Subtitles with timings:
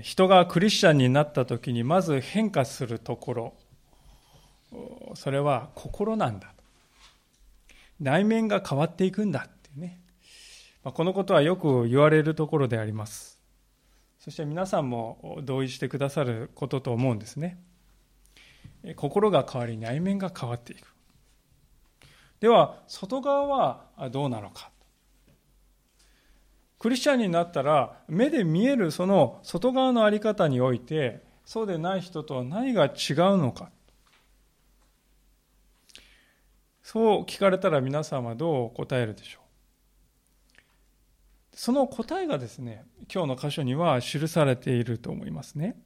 [0.00, 3.54] 人がクリスチャンになった時にまず変化するところ、
[5.14, 6.54] それは心なんだ。
[8.00, 10.00] 内面が変わっていくんだってね。
[10.82, 13.38] まこのことはよく言われるところであります。
[14.18, 17.58] そして皆さんも同意してくださることと思うんですね。
[18.96, 20.88] 心が変わり内面が変わっていく。
[22.40, 24.71] では、外側はどうなのか。
[26.82, 32.92] クリスチャンになったら、目で見えるその外側の在り方において、そうでない人とは何が違う
[33.38, 33.70] のか。
[36.82, 39.42] そう聞かれたら皆さんはどう答えるでしょう
[41.52, 45.80] その答えがですね、今日の箇所には記されていると思いますね。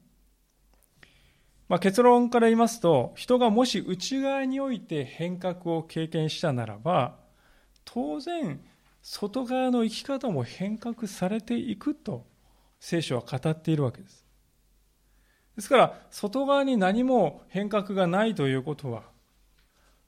[1.69, 7.19] まあ、結論から言いますと、人がもし内側において変革を経験したならば、
[7.85, 8.59] 当然、
[9.09, 12.25] 外側の生き方も変革されていくと
[12.81, 14.25] 聖書は語っているわけです。
[15.55, 19.03] ですから、外側に何も変革がないということは、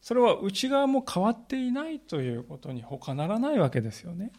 [0.02, 4.34] それは内側も変わっていないということに他ならないわけですよね。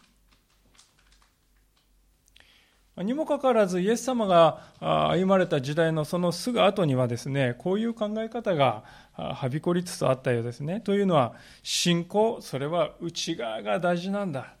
[3.03, 10.81] にもかかわらず、イエス様が歩まれた時代のそのすぐ後にはですね、こういう考え方がはびこりつつあったようですね。
[10.81, 14.55] というのは、信仰、それは内側が大事なんだ。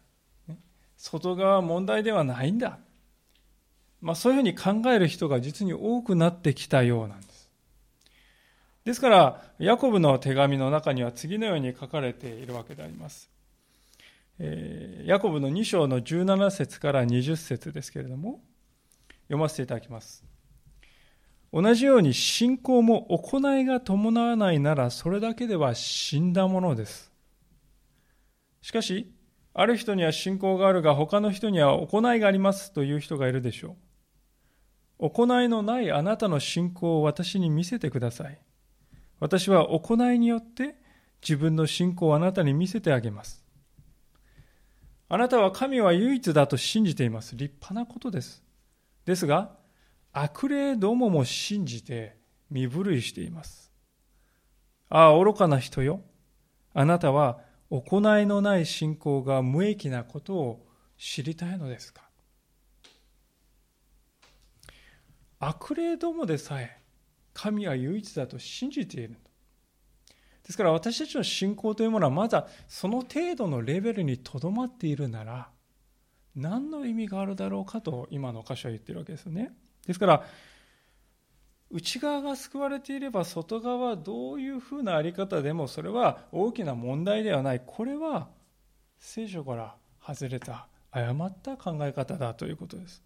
[0.97, 2.77] 外側問題ではないんだ。
[4.01, 7.49] まあ、そういうふうに考える人が実に多くなってきたようなんです。
[8.83, 13.29] ですから、ヤコブの手紙の中には次のように書かれているわけであります。
[14.39, 18.41] ヤコブの2章の17節から20節ですけれども、
[19.23, 20.23] 読ませていただきます。
[21.53, 27.11] 同じように信仰も行いが伴わないならそれだけでは死んだものです。
[28.61, 29.11] しかし、
[29.53, 33.75] ある人には信仰があるが他の人には行いがありますという人がいるでしょ
[34.99, 35.09] う。
[35.09, 38.39] 行いのないあなたの信仰を私に見せてください。
[39.19, 40.75] 私は行いによって
[41.21, 43.40] 自分の信仰をあなたに見せてあげます。
[45.13, 47.35] あなたは神は唯一だと信じています。
[47.35, 48.41] 立派なことです。
[49.03, 49.57] ですが、
[50.13, 52.15] 悪霊どもも信じて
[52.49, 53.73] 身震いしています。
[54.87, 55.99] ああ、愚かな人よ。
[56.73, 60.65] あなたは行いのない信仰が無益なことを
[60.97, 62.03] 知りたいのですか
[65.39, 66.81] 悪霊どもでさえ
[67.33, 69.17] 神は唯一だと信じている。
[70.45, 75.49] ですから私たちの信仰というものはまだその程度のレベルにとどまっているなら
[76.35, 79.53] 何の意味があるだろうかと今の箇所は言ってるわけですよね。
[79.85, 80.23] ですから
[81.69, 87.61] 内側が救われていれば外側はどういうふうなあり方でもそれは大きな問題ではない。
[87.65, 88.27] これは
[88.99, 89.75] 聖書から
[90.05, 93.01] 外れた誤った考え方だということです。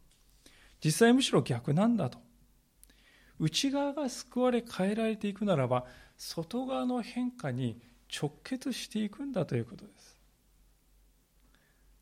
[0.84, 2.25] 実際むしろ逆なんだと。
[3.40, 5.86] 内側が救われ変えられていくならば
[6.18, 7.80] 外側の変化に
[8.14, 10.16] 直結していくんだということです。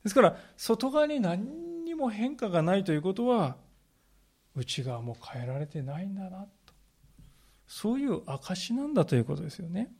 [0.03, 3.55] ですから外側に何にも変化がないということは
[4.55, 6.73] 内側も変えられてないんだなと。
[7.65, 9.91] そういう証なんだということですよね。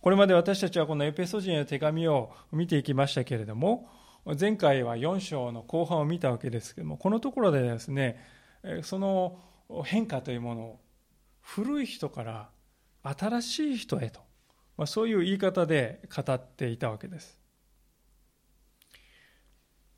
[0.00, 3.88] これまで私たちはこのエペソ人への手紙を見ていきましたけれども
[4.38, 8.22] 前回は4章の後半を見たわけですけれどもこのところでですね
[8.82, 9.38] その
[9.84, 10.80] 変化というものを
[11.40, 12.48] 古い人から
[13.02, 14.20] 新しい人へと、
[14.76, 17.38] まあ、そういう言い方で語っていたわけです。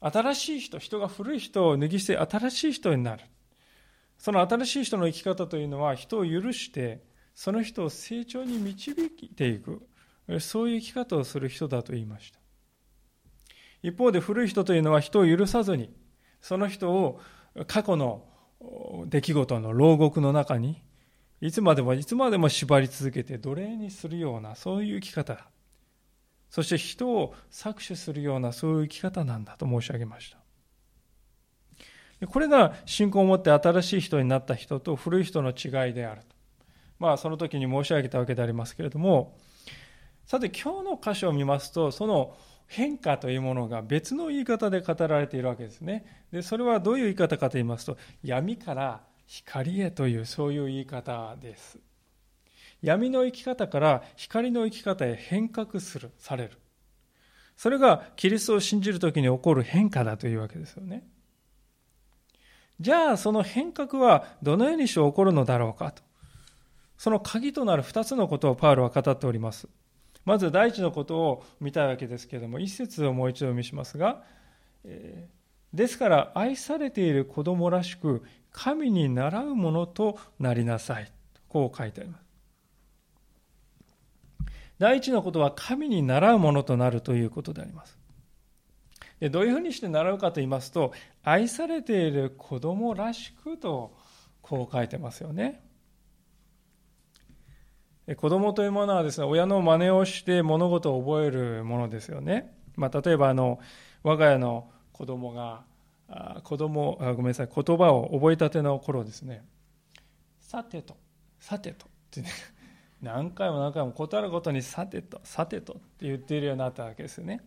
[0.00, 3.24] 新しい人、人が古い人を脱ぎ捨て新しい人になる。
[4.18, 7.02] その新しい人の生き方というのは人を許して、
[7.34, 8.92] その人を成長に導
[9.22, 9.86] いていく。
[10.40, 12.40] そういう生き方をする人だと言いました。
[13.82, 15.94] 一方で古い人というのは人を許さずに、
[16.40, 17.20] その人を
[17.66, 18.26] 過去の
[18.60, 20.82] 出来事の牢獄の中に
[21.40, 25.46] いつまでもいつまでも縛り続けて奴隷にするようなそういう生き方。
[26.48, 30.38] そして人を搾取するようなそういう生き方なんだと申し上げました。
[32.26, 36.36] これが信仰を持って新しい人になった人と古い人の違いであると。
[36.98, 39.36] まあその時に申し上げたわけでありますけれども
[40.24, 42.34] さて今日の箇所を見ますとその
[42.66, 51.78] 変化というものが別の言い方で語られているわけですねでそれはどういう言い方かと言いますと闇から光へというそういう言い方です。
[52.82, 56.52] 闇の生き方から光の生き方へ変革する、される。
[57.56, 61.06] それがキリストを信じるときに起こる変化だというわけですよね。
[62.78, 66.02] じゃあその変革はどのようにして起こるのだろうかと。
[66.98, 69.68] その鍵となる二つのことをパウロは語っております。
[70.26, 74.22] まず第一のことを見たいわけですけれども、一節をもう一度見しますが、
[74.84, 75.36] えー
[75.74, 81.12] ですから愛されている子供らしく神に倣うものとなりなさい。
[81.48, 82.24] こう書いてあります。
[84.78, 87.98] 第一のことは神に習うものとなるということであります。
[89.20, 93.94] でどういうふうにして習うかと言いますと、愛されている子供らしくと
[94.40, 95.62] こう書いてますよね。
[98.14, 102.54] 子供というものはですね、親の真似をして物事を覚えるものですよね。
[102.76, 103.58] まあ、例えばあの、
[104.04, 105.64] 我が家の子供が、
[106.08, 109.44] あ子供あごめんなさい、言葉を覚えたての頃ですね、
[110.38, 110.96] さてと、
[111.40, 112.28] さてとってね、
[113.02, 117.40] 何回も何回も断るごとにさてと、さてとって言っているようになったわけですよね。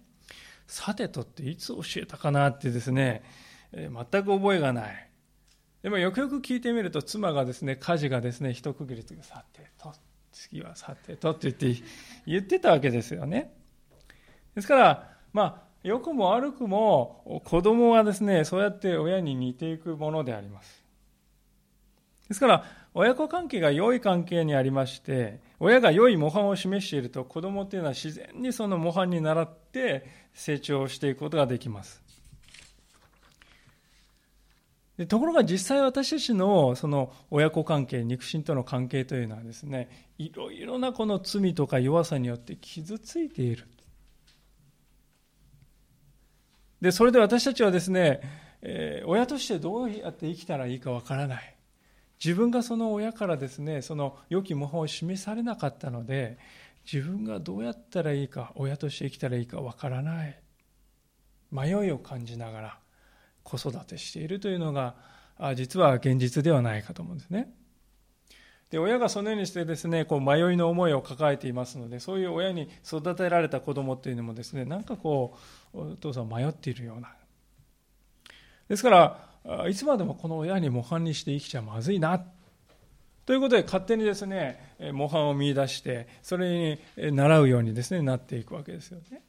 [0.67, 3.23] さてとっていつ教えたかなってですね、
[3.71, 5.09] えー、全く覚えがない。
[5.81, 9.94] でもよくよく聞いてみると妻がですね、家事がですね、一区切りとさてと、
[10.31, 11.83] 次はさてとって言って、
[12.25, 13.53] 言ってたわけですよね。
[14.55, 20.83] ですから、まあ、良くも悪くも子供はですね、そうやって親に似ていくものであります。
[22.27, 32.08] ですから、親子関係が良い関係にありまして、親が良い模範を示していると、子供というのは自然にその模範に倣って成長していくことができます。
[34.99, 43.65] でところが実際私たちのその親子関係、肉親との関係というのはですね、いろいろなこの罪とか弱さによって傷ついている。
[46.81, 48.19] で、それで私たちはですね、
[48.61, 51.55] えー、親としてどうやって生きたらいいかわからない。
[52.21, 56.37] 自分がその親からですね、その良き模範を示されなかったので、
[56.83, 60.37] 自分がどうやったらいいか、親として生きたらいいかわからない。
[61.51, 62.79] 迷いを感じながら
[63.49, 64.95] 子育てしているというのが、
[65.55, 67.51] 実は現実ではないかと思うんですね。
[68.69, 75.35] で親がそのようにしてですねこう迷いの思いを抱えていますのでそういう親に育てられた子供っていうのもですねなんかこ
[75.73, 77.11] うお父さん迷っているような。
[78.67, 82.23] ですからいつまでもこの親に模範にして生きちゃまずいな。
[83.25, 89.23] ということで勝手にですね模範を見出してそれに習うようにですねなっていくわけですよね。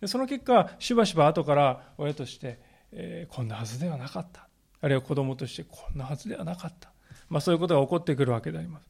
[0.00, 2.60] でその結果しばしば後から親として、
[2.92, 4.48] えー、こんなはずではなかった
[4.80, 6.90] あるいは子供としてこんなはずではなかった
[7.28, 8.86] まあ、そういうことが起こってくるわけであります。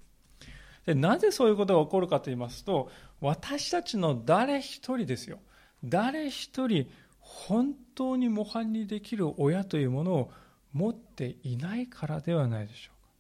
[0.87, 2.91] でなぜそういうことが起こるかと言いますと、
[3.21, 5.41] 私たちの誰一人ですよ。
[5.85, 6.89] 誰一人
[7.21, 10.33] 本当に模範にできる親というものを
[10.73, 13.11] 持っていないからではないでしょうか。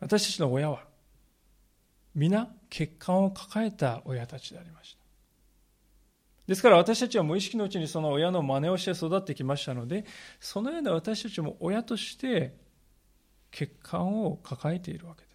[0.00, 0.84] 私たちの親は
[2.14, 5.01] 皆欠陥を抱えた親たちでありました。
[6.46, 10.04] ですから私たちは無意識のうちにその親の真似をして育ってきましたので、
[10.40, 12.56] そのような私たちも親として
[13.52, 15.32] 欠陥を抱えているわけです。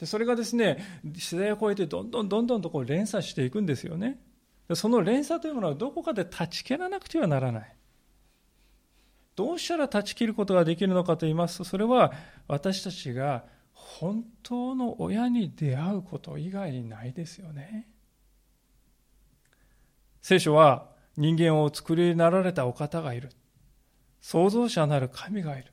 [0.00, 0.78] でそれがですね、
[1.16, 4.20] 世代を超えてどんどんどんどんとこう連鎖していくんですよね。
[4.74, 7.74] その連鎖というものはどこかで断ち切らなくてはならない。
[9.34, 12.12] どうしたら断ち切ることができるのかと言いますと、それは
[12.46, 17.88] 私たちが本当の親に出会うこと以外にないですよね。
[20.20, 23.30] 聖書は人間を作りになられたお方がいる。
[24.20, 25.72] 創造者なる神がいる。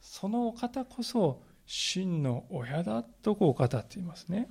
[0.00, 4.50] そのお方こそ真の親だとこう語っていますね。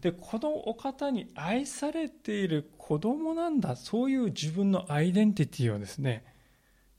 [0.00, 3.76] で、このお方に愛されている子供なんだ。
[3.76, 6.24] そういう自分のアイデンティティをですね、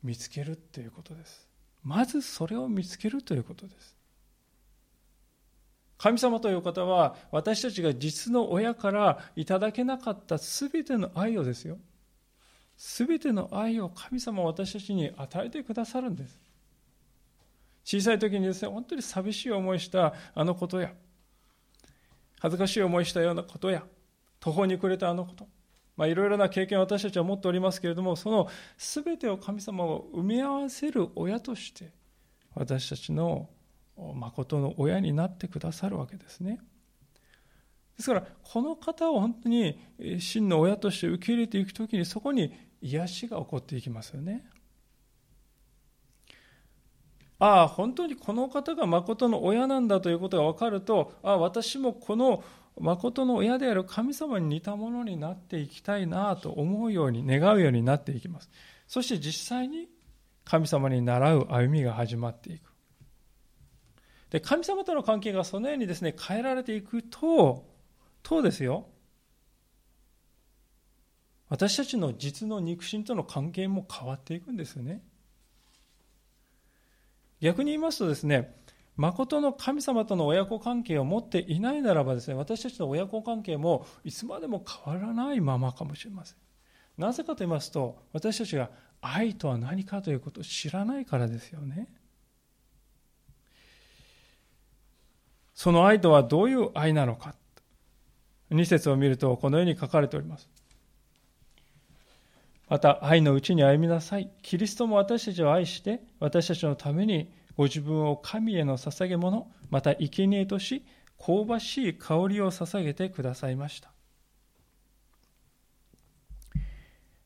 [0.03, 1.47] 見つけるということです。
[1.83, 3.95] まずそれを見つけるということです。
[6.01, 11.77] 神様という方は私たちが実の親からいただけなかった全ての愛をですよ。
[12.75, 16.41] 全ての愛を神様は私たちに与えてくださるんです。
[17.83, 20.91] 小さい時にですね、本当に寂しい思いしたあのことや、
[22.39, 23.83] 恥ずかしい思いしたようなことや、
[24.39, 25.47] 途方に暮れたあのこと、
[25.97, 31.91] まあ、いろいろな経験を私たちは持っておりますけれども、その全てを神様を埋め合わせる親として、
[32.55, 33.49] 私たちの
[33.97, 36.59] 誠の親になってくださるわけですね。
[37.97, 39.79] ですから、この方を本当に
[40.19, 44.43] 真の親として受け入れていくときに、そこに癒しが起こっていきますよね。
[47.37, 52.43] ああ、本当にこの方が誠の親なんだということが分かると、ああ、私もこの
[52.79, 58.49] 誠の親である神様に似たものになっていきたいなと思うように、願うようになっていきます。
[58.87, 59.89] そして実際に
[60.43, 62.70] 神様に習う歩みが始まっていく。
[64.31, 67.69] で、神様との関係がそのようにですね、変えられていくと、
[68.23, 68.87] とですよ、
[71.49, 75.03] 私たちの実の肉親との関係も変わっていくんですよね。
[77.41, 78.55] 逆に言いますとですね、
[78.95, 86.37] 誠の神様との親子関係を持っていないならばですね、私たちの親子関係もいつまでも変わらないままかもしれません。
[86.97, 88.69] なぜかと言いますと、私たちが
[89.01, 91.89] 愛とは何かということを知らないからですよね。
[95.53, 97.35] その愛とはどういう愛なのか。
[98.51, 100.49] 2節を見るとこのように書かれております。
[102.67, 104.31] また愛のうちに歩みなさい。
[104.41, 110.85] キリストも私たちを愛して私たちのためにご自分を神への捧げ物、また生贄とし、
[111.19, 113.91] 香ばしい香りを捧げてくださいました。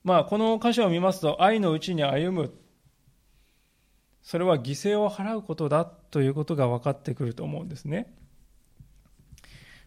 [0.03, 2.53] まあ、この箇所を見ますと、愛のうちに歩む。
[4.25, 8.13] それは犠牲を払うことだということが分かってくると思うんですね。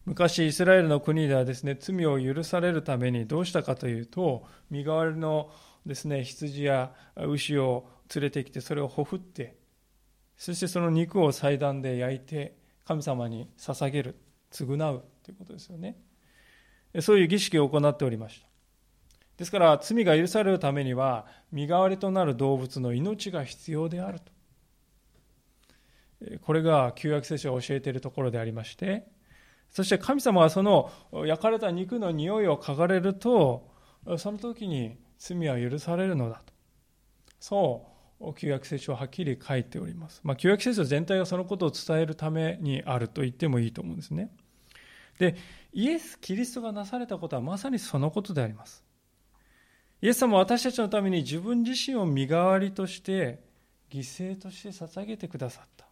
[0.07, 5.51] 昔、イスラエルの国ではですね、罪を許されるためにどうしたかというと、身代わりの
[5.85, 9.59] ですね、羊や牛を連れてきて、それをほふって、
[10.39, 14.17] そしてその肉を祭壇で焼いて神様に捧げる
[14.53, 15.99] 償うということですよね
[17.01, 18.48] そういう儀式を行っておりました
[19.39, 24.33] ですから罪が許されるためには身代わりとなる動物の命が必要であると
[26.43, 29.07] これが旧約聖書が教えているところでありまして
[29.71, 30.91] そして神様はその
[31.25, 33.71] 焼かれた肉の匂いを嗅がれると
[34.19, 36.53] その時に罪は許されるのだと
[37.39, 37.99] そう
[38.35, 40.21] 旧約聖書ははっきり書いております。
[40.25, 44.31] まあ、旧約聖書全体がそのことを伝えるためにあると言ってもいいと思うんですね。
[45.19, 45.37] で、
[45.73, 48.85] イエス・キリストがなされたことはまさにそのことであります。
[50.01, 53.43] イエス様は私たちのために自分自身を身代わりとして
[53.91, 55.87] 犠牲として捧げてくださった。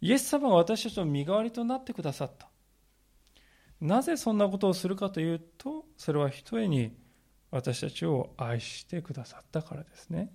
[0.00, 2.48] イエス様は私たちの身代わりとなってくださった。
[3.80, 6.96] なぜそんなことをするかというと、それはひとえに
[7.50, 10.32] 私たちを愛してくださったからですね。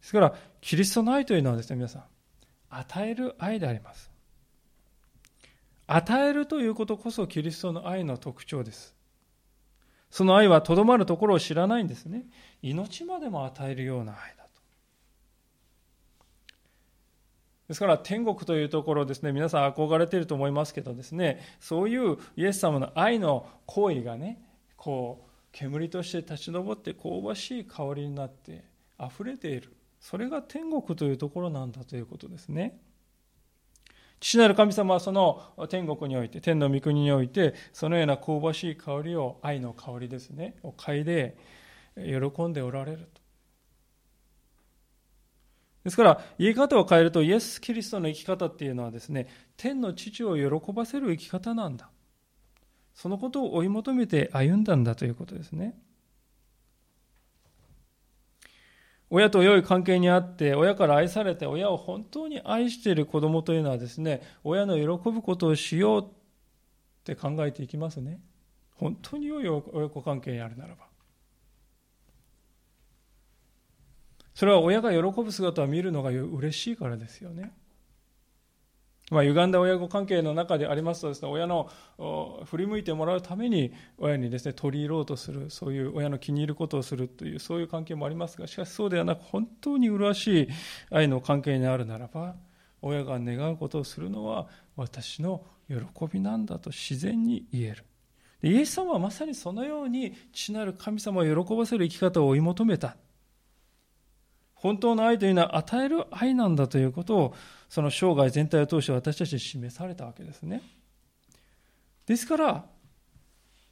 [0.00, 2.04] ですから、キリストの愛というのはですね、皆さん、
[2.70, 4.10] 与える愛であります。
[5.86, 8.94] 与えるということこそキリストの愛の特徴です。
[10.14, 12.22] その愛はとどまるところを知らないんですね。
[12.62, 14.50] 命までも与えるような愛だと。
[17.66, 24.40] ですから天国というところですね、皆さん憧れていると思いますけどですね、そういうイエス様の愛の行為がね、
[24.76, 28.62] こう、煙として立ち上って香ばしい香りになって
[29.00, 29.74] 溢れている。
[29.98, 32.78] それが天国というところなんだということですね。
[34.24, 41.36] 父なる神様はその天国において、天の御国において、そのような香ばしい香りを、愛の香りですね、を嗅いで、
[41.94, 43.20] 喜んでおられると。
[45.84, 49.28] ですから、言い方を変えると、イエス・キリストの生き方っていうのはですね、
[49.58, 51.90] 天の父を喜ばせる生き方なんだ。
[52.94, 55.78] そのことを追い求めて歩んだんだということですね。
[59.14, 66.08] 親と良い関係にあって、親から愛されて、親を本当に愛している子供というのはですね、親の喜ぶことをしようっ
[67.04, 68.20] て考えていきますね。
[68.74, 70.88] 本当に良い親子関係にあるならば。
[74.34, 77.52] それは親が喜ぶ姿を見るのが嬉しいからですよね。
[79.10, 81.70] まあ、歪んだ親子関係の中でありますとですね、親の
[82.44, 90.48] 振り向いてもらうために親にですね、取り入ろうとする、そういう親の気に入ることをするという、そういう関係もありますが、しかしそうではなく、本当に麗しい
[90.90, 92.34] 愛の関係にあるならば、
[92.80, 94.46] 親が願うことをするのは
[94.76, 95.76] 私の喜
[96.12, 97.84] びなんだと自然に言える。
[98.42, 102.96] イエス様はまさにそのように父なる神様を喜ばせる生き方を追い求めた。
[104.64, 107.34] 本当の愛というのは与える愛なんだということを
[107.68, 110.62] その生涯全体を通して私たちに示されたわけですね。
[112.06, 112.64] ですから、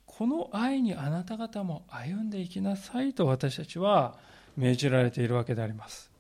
[0.04, 4.18] この愛にあなた方も歩んでいきなさいと私たちは
[4.54, 6.10] 命じられているわけであります。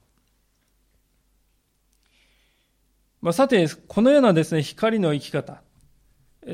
[3.20, 5.60] まあ、さて、このようなですね、光の生き方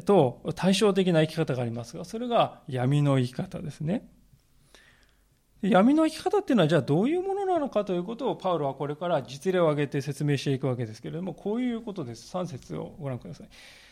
[0.05, 4.09] と対照的な生き方がありますが、それが闇の生き方ですね。
[5.61, 12.33] 闇の生き方っていうのはじゃあどういうものなのかということをパウロはこれから実例を挙げて説明していくわけですけれどもこういうことです。
[12.37, 13.49] 3節をご覧ください。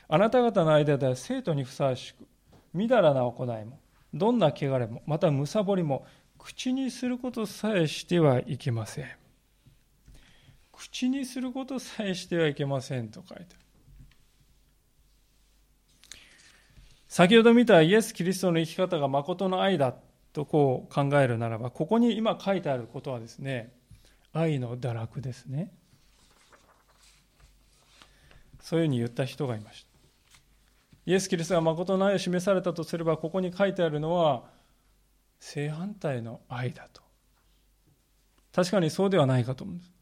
[0.08, 2.24] あなた方の間では生徒にふさわしく
[2.72, 3.80] みだらな行いも
[4.14, 6.06] どんな汚れもまたむさぼりも
[6.38, 9.06] 口にすることさえしてはいけません。
[10.70, 13.66] 口にすることさえしてはいけませんと書いてある。
[17.08, 19.94] 先ほど見たイエス・キリストの生き方が誠の愛だ
[20.36, 23.72] とこう考えるならば、ここに今書いてあることはですね、
[24.34, 25.72] 愛の堕落ですね。
[28.60, 29.90] そういうふうに言った人がいました。
[31.06, 34.44] イエス・キリストが誠の愛を示されたとすれば、ここに書いてあるのは、
[35.40, 37.00] 正反対の愛だと。
[38.52, 39.92] 確かにそうではないかと思うんです。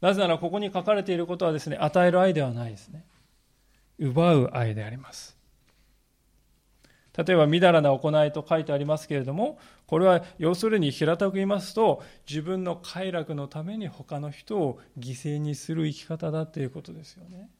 [0.00, 3.06] なぜならここに書かれていることはですね、与える愛ではないですね。
[4.00, 5.33] 奪う愛であります。
[7.16, 17.50] 例えば、みだらな行いと書いてありますけれども、これは要するに平たく言いますと、自分の快楽のために他の人を犠牲にする生き方だということですよね。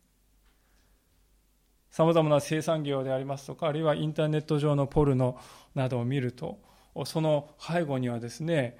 [1.90, 5.38] さまざまな生産業でありますとか、あるいはインターネット上のポルノ
[5.76, 6.58] などを見ると、
[7.04, 8.76] その背後にはですね、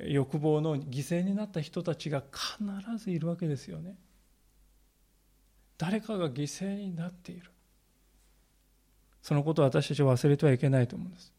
[0.00, 2.64] 欲望の犠牲になった人たちが必
[2.96, 3.98] ずいるわけですよね。
[5.76, 7.50] 誰かが犠牲になっている。
[9.24, 11.32] そのことを私たちは忘れてはいけないと思うんです。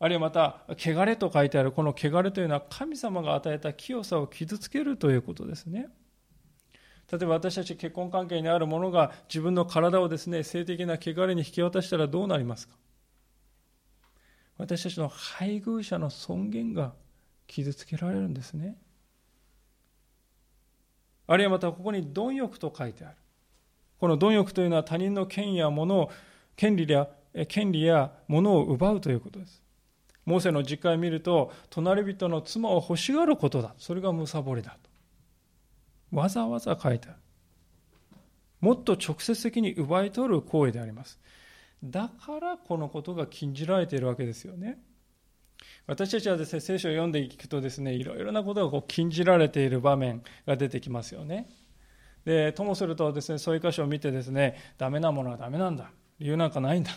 [0.00, 5.86] あるいはまた、汚れと書いてあるこの汚れというのは神様が与えた清さを傷つけるということですね。
[7.12, 12.74] 例えば私たち結婚関係にある者が自分の体をですね、性的な汚れに引き渡したらどうなりますか？
[14.58, 16.94] 私たちの配偶者の尊厳が
[17.46, 18.76] 傷つけられるんですね。
[21.28, 23.16] あるいはまたここに貪欲と書いてある。
[24.04, 26.10] この貪欲というのは他人の権や物を、
[26.56, 27.08] 権利や、
[27.48, 29.62] 権利や物を奪うということです。
[30.26, 33.74] モーセの実会を見ると、隣人の妻を欲しがることだ。
[33.78, 34.90] それがむさぼりだと。
[36.14, 37.18] わざわざ書いてある。
[38.60, 41.18] もっと直接的に奪い取る行為であります。
[41.82, 44.82] だからこのことが禁じられているわけですよね。
[45.86, 51.48] 私たちはですね、聖書を読んでいくとですね、いろいろなことがこう禁じられている場面が出てきますよね。
[52.24, 55.90] で、ともするとですね、そういう箇所を見てですね、ダメなものはダメなんだ。
[56.18, 56.90] 理由なんかないんだ。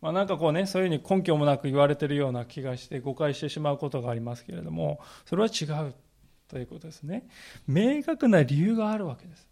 [0.00, 5.94] まあ、なんかこうね、そういうふうに根拠もなく言われてるような気がして誤解してしまうことがありますけれども、それは違う
[6.48, 7.28] ということですね。
[7.66, 9.46] 明確な理由があるわけです。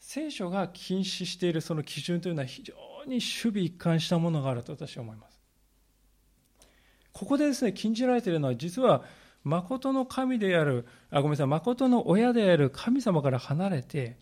[0.00, 2.74] 聖書が禁止しているその基準というのは非常
[3.06, 5.40] に守備一貫したものがあると私は思います。
[7.12, 9.04] ここでですね、禁じられているのは実は、
[9.46, 14.18] 誠の神である、あ、ごめんなさい、誠の親である神様から離れて、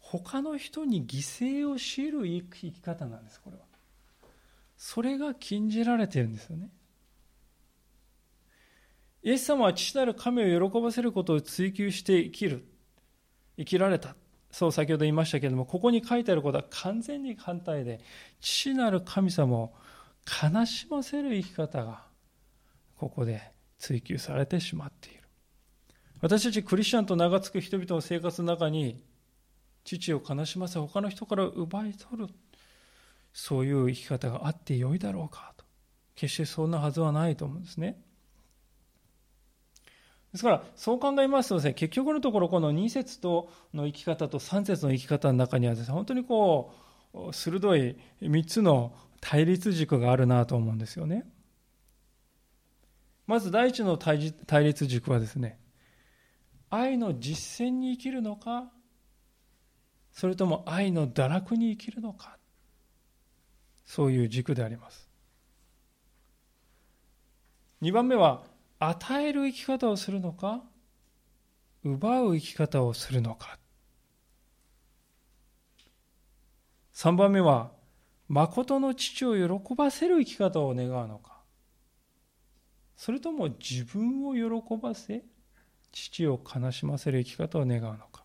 [0.00, 3.62] 他の人に犠牲を強いる生き方なんです、これは。
[4.76, 6.70] それが禁じられてるんですよね。
[9.22, 12.66] イエス様は父なる神を喜ばせることを追求して生きる。
[13.56, 14.16] 生きられた。
[14.50, 18.00] そう先ほど言いましたけれども、ここに書いてあることは完全に反対で、
[18.40, 19.74] 父なる神様を
[20.42, 22.04] 悲しませる生き方が
[22.96, 25.22] ここで追求されてしまっている。
[26.20, 29.02] 私たちクリスチャンと名が付く人々の生活の中に、
[29.84, 32.34] 父を悲しませ、他の人から奪い取る、
[33.32, 35.64] そういう生き方があってよいだろうかと。
[36.14, 38.02] 決してそんなはずはないと思うんですね。
[40.32, 46.74] ですから、そう考えますとですね、結局のところ、この2節との生き方と3節の生き方の中にはですね、本当にこ
[47.14, 51.26] う、鋭い3つの対立軸があるなと思うんですよね。
[53.26, 54.32] まず第一の対
[54.64, 55.58] 立軸はですね、
[56.70, 58.70] 愛の実践に生きるのか、
[60.12, 62.38] それとも愛の堕落に生きるのか、
[63.84, 65.08] そういう軸であります。
[67.82, 68.44] 2番目は、
[68.78, 70.62] 与える生き方をするのか、
[71.82, 73.58] 奪う生き方をするのか。
[76.94, 77.72] 3番目は、
[78.28, 81.35] 誠の父を喜ばせる生き方を願うのか。
[82.96, 85.22] それとも自分を喜ばせ、
[85.92, 88.24] 父を悲しませる生き方を願うのか。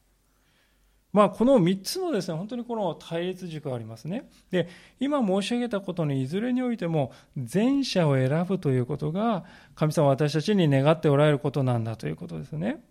[1.14, 4.30] まあ、この3つのですね、本当にこの対立軸がありますね。
[4.50, 9.44] で、今申し上げたことのいずれにおいても、前者を選ぶということが、
[9.76, 12.82] 神様私たちに願っておられることなんだということですね。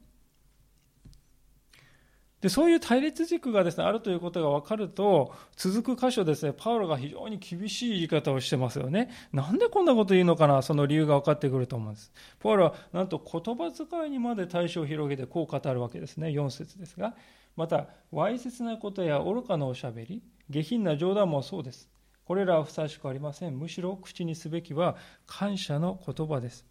[2.41, 9.11] で、そういう対立軸がですね、あるということが分かると、続く箇所ですね、パウロが非常に厳しい言い方をしてますよね。
[9.33, 12.13] なんでこんなこと言うのかな、その理由が分かってくると思うんです。
[12.39, 16.29] パウロは、なんと言葉遣いにまで対象を広げてこう語るわけですね。
[16.29, 17.15] 4節ですが。
[17.57, 21.91] また、わいせつなことや愚かなおしゃべり、下品な冗談もそうです。
[22.25, 23.59] これらはふさわしくありません。
[23.59, 26.65] むしろ口にすべきは感謝の言葉です。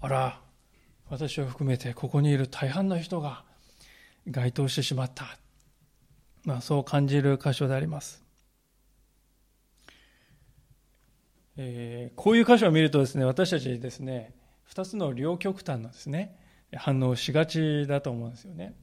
[0.00, 0.40] あら、
[1.08, 3.44] 私を含めてここにいる大半の人が
[4.28, 5.38] 該当してしまった。
[6.44, 8.24] まあ、そう感じる箇所であります。
[11.56, 16.36] えー、こういう箇所を見るとですね、私たちですね、二つの両極端のですね、
[16.74, 18.74] 反応しがちだと思うんですよね。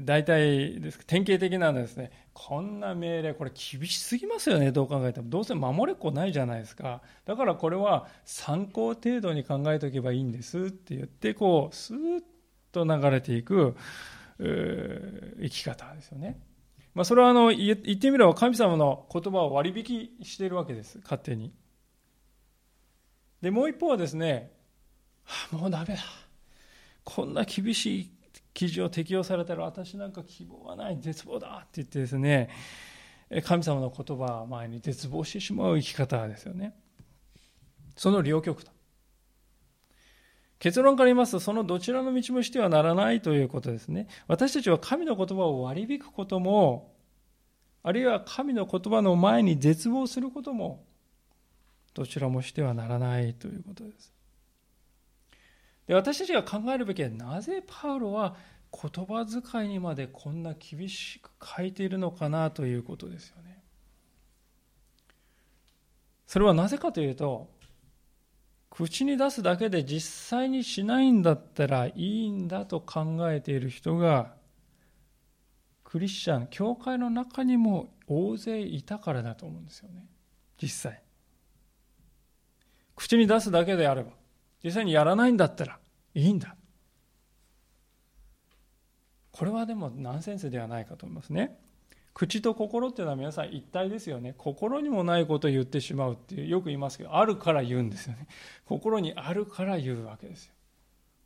[0.00, 5.28] 大体です典型的なのはですね、こんな命令、これ厳しすぎますよね、どう考えても。
[5.28, 7.02] どうせ守れっこないじゃないですか。
[7.26, 12.22] だからこれは参考程度に考えておけばいいんですって言って、こう、スーッ
[12.72, 13.76] と流れていく
[14.38, 16.40] 生き方ですよね。
[16.94, 21.52] まあ、それはあの言ってみれば神様の言葉を割引しているわけです、勝手に。
[23.42, 24.52] で、もう一方はですね、
[25.52, 26.02] あ、もうダメだ。
[27.04, 28.10] こんな厳しい
[28.56, 32.48] 記事を適用されたら私なんか希望はない絶望だって言ってですね
[33.44, 36.74] 神様の言葉を前に絶望してしまう生き方ですよね。
[37.96, 38.70] その両極端。
[40.58, 44.06] 結論から言いますとそのどちらの道もしてはならないということですね。
[44.26, 46.94] 私たちは神の言葉を割り引くことも
[47.82, 50.86] あるいは神の言葉の前に絶望することも
[51.92, 54.15] どちらもしてはならないということです。
[55.86, 58.36] で私たちが考えるべきはなぜパウロは
[58.72, 63.62] 言葉遣いにまでこんな厳しく書いているのかなということですよね。
[66.26, 67.48] それはなぜかというと
[68.68, 74.34] 口に出すだけで実際にしないんだったらいいんだと考えている人が
[75.84, 80.04] クリスチャン教会の中にも大勢いたからだと思うんですよね。
[80.60, 81.02] 実際。
[82.96, 84.10] 口に出すだけであれば。
[84.66, 85.78] 実際にやらないんだったら
[86.12, 86.56] いいんだ。
[89.30, 91.56] これはでもナンセンスではないかと思いますね。
[92.12, 94.34] 口と心っていうのは皆さん一体ですよね。
[94.36, 98.26] 心にもないことを言ってしまうっていうよく言いますけどあるから言うんですよね。
[98.64, 100.52] 心にあるから言うわけですよ。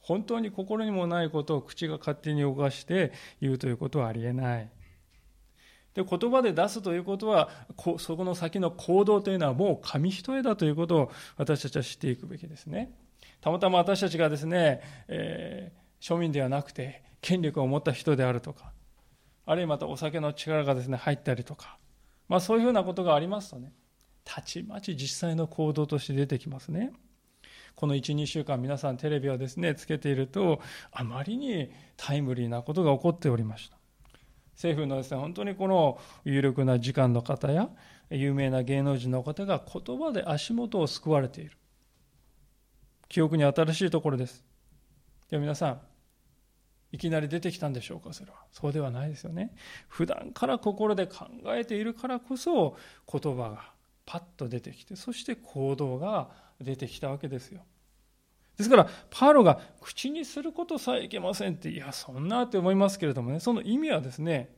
[0.00, 4.68] 本当に心にもないことを口が勝手に動かして言うということはありえない。
[5.94, 7.48] で言葉で出すということは
[7.98, 12.92] そこの先の行動というのはもう紙一重だということを私たちは知っていくべきですね。
[13.40, 18.72] たまたま私たちがですね、えー、庶民ではなくて権力を持った人であるとか
[19.46, 21.78] あるいはまたお酒の力がですね入ったりとか、
[22.28, 23.72] まあ、そういうふうなことがありますとね
[24.24, 26.92] たちまち実際の行動として出てきますね。
[27.74, 30.60] この12週間皆さんテレビをですねつけていると
[30.92, 33.78] あまりにタイムリーなことが起こっておりました。
[34.54, 37.70] 政府のですね本当にこの有力な時間の方や
[38.10, 41.52] 有名な芸能人の方が言葉で足元を救われている。
[43.10, 44.42] 記憶に新しいところです。
[45.28, 45.80] では皆さん、
[46.92, 48.12] いきなり出てきたんでしょうか？
[48.12, 48.38] それは。
[48.52, 49.52] そうではないですよね。
[49.88, 52.76] 普段から心で考えているからこそ
[53.12, 53.72] 言葉が
[54.06, 57.62] パッと出てきて、そして行動が出てきたわけですよ。
[58.56, 64.54] ですから、パウロが口にすることさえいけませんって、いや、そんなって思いますけれどもね、その意味はですね、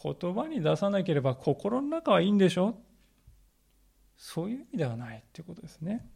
[0.00, 2.76] 言葉に出さなければ心の中はいいんでしょ？
[4.16, 6.06] そういう意味ではないっていうことですね。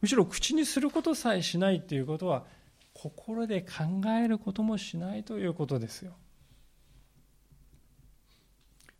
[0.00, 2.44] むしろ口にすることさえしないということは
[2.92, 6.14] 心で考えることもしないということですよ。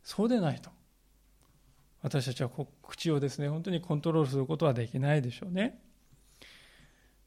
[0.03, 0.71] そうでないと
[2.03, 2.51] 私たちは
[2.83, 5.81] 口をですね本当にコントロールすることはできないでしょうね。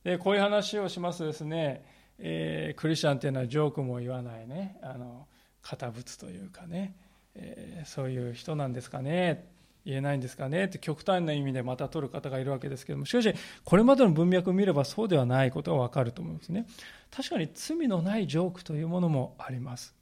[0.04, 1.84] でこういう話をしますとですね、
[2.18, 4.80] えー、クリスチャンっていうのはジョークも言わないね。
[4.82, 5.28] あの
[5.62, 6.96] 堅物というかね、
[7.36, 9.50] えー、そういう人なんですかね。
[9.90, 16.68] 言えないんですかねって極端な意味でまた取る方がいるわけですけどもしかしこれまでの文脈を見ればそうではないことがわかると思うんですね。
[17.10, 19.96] 確かに罪のないジョークというものもあります。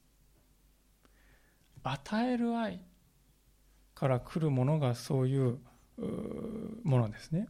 [1.83, 2.81] 与える愛
[3.95, 5.59] から来るものがそういう
[6.83, 7.47] ものですね。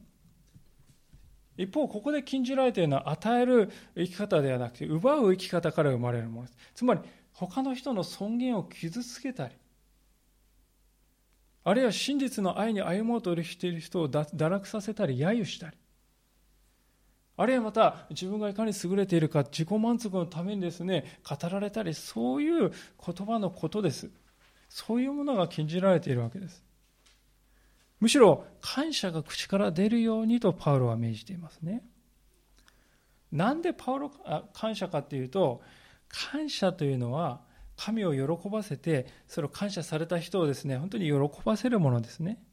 [1.58, 6.58] 一方ここで禁じられているのは与える生き方ではなくて奪う生き方から生まれるものです。
[6.76, 7.02] つまり
[7.34, 9.56] 他の人の尊厳を傷つけたり
[11.70, 15.76] あるいは真実の愛に歩もうとしている人を堕落させたり揶揄したり。
[17.36, 24.10] あるいはまた自分がいかに優れているか自己満足のためにですね語られたりそういう言葉のことです。
[24.70, 26.64] そういうものが禁じられているわけです。
[28.00, 31.84] むしろ感謝が口から出るようにとパウロは命じていますね。
[33.30, 35.62] なんでパウロあ感謝かっていうと
[36.08, 37.42] 感謝というのは
[37.78, 41.14] 神を喜ばせて、それを感謝された人をですね、本当に喜
[41.46, 42.44] ばせるものですね。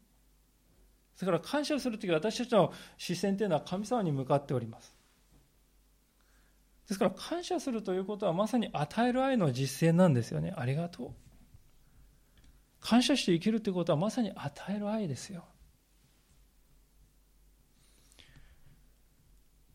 [1.19, 4.95] だから感謝するとき私たちの視線というのは神様に向かっております。
[6.89, 10.53] ですから感謝するということはまさに与える愛の実践なんですよね。
[10.57, 11.11] ありがとう。
[12.81, 15.47] 感謝して生きるということはまさに与える愛ですよ。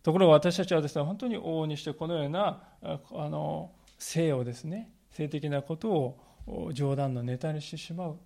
[0.03, 6.17] ところが私たちはですね、本当に往々にしてこのようなあの性をですね、性的なこと
[6.47, 8.19] を冗談のネタにしてしまう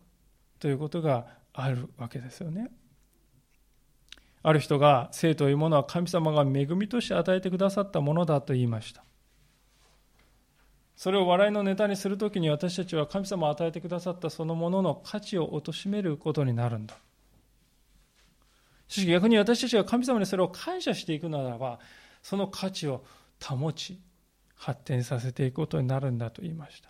[0.60, 2.72] ということがあるわけですよね。
[4.42, 9.04] ある人が性というものは神様が恵みとして与えてくださったものだと言いました。
[10.96, 16.96] それを笑いのネタにするときに私たちは神様を与えてくださったそのものの価値を貶めることになるんだ。
[18.88, 21.80] しかし逆に私たちが神様にそれを感謝していくならば、
[22.22, 23.04] その価値を
[23.44, 24.00] 保ち、
[24.64, 26.90] 発展させていくことになるんだと言いました。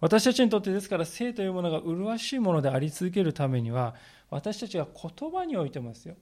[0.00, 3.96] 私たちにとってですから性というものが麗しいものであり続けるためには
[4.30, 6.14] 私たちが言葉においてもですよ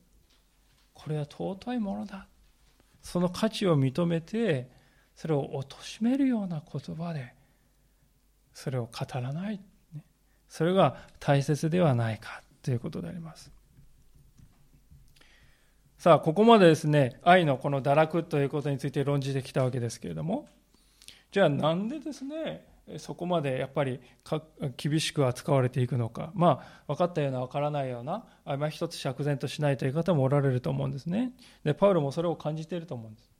[0.94, 2.26] これは尊いものだ。
[3.02, 4.70] その価値を認めて
[5.14, 7.34] それを貶めるような言葉で
[8.54, 9.60] それを語らない。
[10.48, 13.55] それが大切ではないかということであります。
[15.98, 20.46] さあここまでですね愛のこの堕落ということについて論じてきたわけですけれども
[21.32, 22.66] じゃあなんでですね
[22.98, 24.00] そこまでやっぱり
[24.76, 31.32] 厳しく扱われていくのか、まあ、分かったような分からないような、まあ、一つ釈然としないという方もおられると思うんですね。
[31.64, 33.30] で、パウロもそれを感じていると思うんです。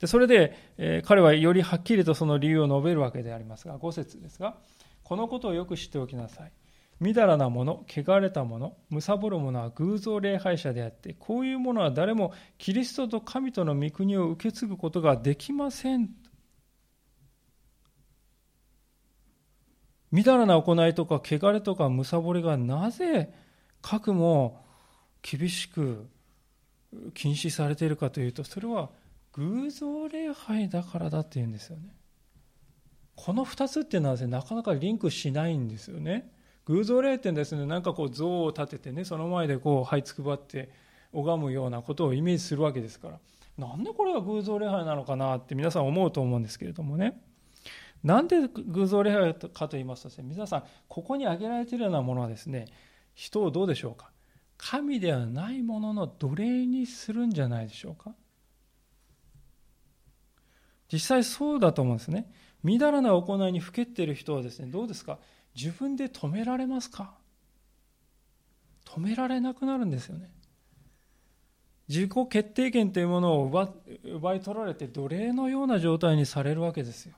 [0.00, 4.58] でそれで、えー、彼はよりはっきりとその理由を述べるわけでありますが、5節ですが、
[5.02, 6.52] このことをよく知っておきなさい。
[7.00, 16.10] みだらなもの、汚れたもの、むさぼるものは偶像礼拝者であって、こういうものは誰もキリストと神との御国を受け継ぐことができません。
[20.12, 23.32] みだらな行いとか汚れとかむさぼりがなぜ
[23.80, 24.60] 核も
[25.22, 26.08] 厳しく
[27.14, 28.90] 禁止されているかというとそれは
[29.32, 31.94] 偶像礼拝だからだっていうんですよね
[33.14, 36.32] この2つっていうのはねなかなかリンクしないんですよね
[36.66, 37.66] 偶像礼ってですね。
[37.66, 40.70] なんかこう像を立ててねその前でこう這いつくばって
[41.12, 43.18] 拝むようなことをイメージするわけですから。
[43.58, 47.20] なんでこれが偶像礼拝なのかなって皆さん思うと思うんですけれどもね。
[48.02, 52.64] なんで偶像礼拝かと言いますとですね、皆さん、ここに挙げられているようなものはですね、
[53.14, 54.10] 人をどうでしょうか。
[54.56, 58.14] 神ではないものの奴隷にするんじゃないでしょうか。
[60.90, 62.32] 実際そうだと思うんですね。
[62.62, 65.18] みだらな行いにふけっている人はですね、どうですか？
[65.54, 67.14] 自分で止められますか？
[68.84, 70.30] 止められなくなるんですよね。
[71.88, 73.72] 自己決定権というものを奪
[74.04, 77.16] 奪い取られて奴隷のような状態にされるわけですよ。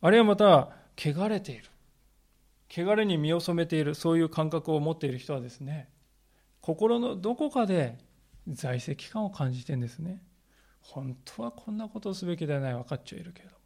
[0.00, 1.64] あるいはまた、汚れている。
[2.70, 5.88] 汚れに身を染めている、そういう感覚を持っている人はですね、
[6.60, 7.98] 心のどこかで
[8.46, 10.22] 在籍感を感じてんですね。
[10.80, 13.57] 本当はこんなことをすべきではない、分かっちゃいるけど。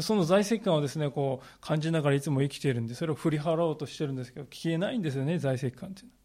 [0.00, 6.18] その在籍感をですね、こう感じながらいつも生きているんで、それを振り払おうとしてるんですけど、消えないんですよね、在籍感っていうのは。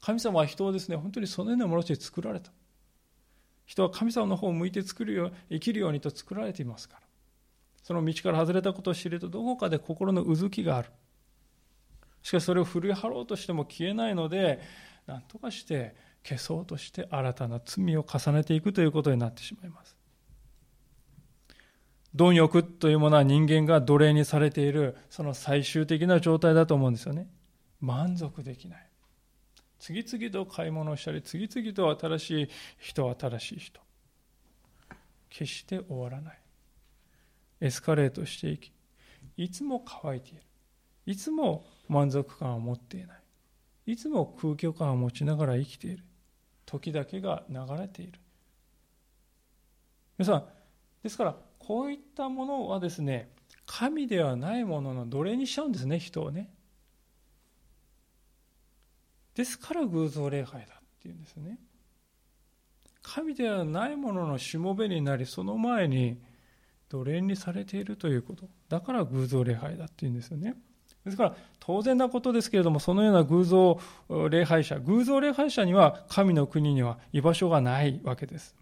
[0.00, 2.52] 神様は人をですね、本当にそのようなものとして作られた。
[3.66, 7.10] 人は神様の方を向いて作るよ生きるようにと作られていますから。
[7.82, 10.90] その道から外れたことを知るとどこかで心のうずきがある
[12.22, 14.60] しかしそれを振り払おうとしても消えないので
[15.06, 19.96] 何とかして消そうとして新たな罪を重ねていくということになってしまいます
[22.14, 27.28] 貪欲というものは人間が奴隷にされているその最終的な状態だと思うんですよね。
[27.80, 28.86] 満足できない。
[29.78, 33.80] 次々と買い物をしたり次々と新しい人新しい人。
[35.30, 36.38] 決して終わらない。
[37.60, 38.72] エスカレートしていき
[39.36, 40.42] いつも乾いている。
[41.06, 43.92] いつも満足感を持っていない。
[43.92, 46.04] いつも空虚感を持ちながら生きている。
[46.66, 48.20] 時だけが流れている。
[50.18, 50.44] 皆さん
[51.02, 51.36] ですから
[51.70, 53.30] こういったものはですね
[53.64, 56.50] 神ではないものの奴隷にしちゃうんですね人をね。
[59.36, 61.60] ですから偶像礼拝だっていうんですね。
[63.02, 66.18] 神ではないもののしもべになりその前に
[66.88, 68.48] 奴隷にされているということ。
[68.68, 70.56] だから偶像礼拝だっていうんですよね。
[71.04, 73.78] ですから当然なことですけれどもそのような偶像
[74.28, 78.56] 礼拝者偶像礼拝者には神の国には居場所がないわけです。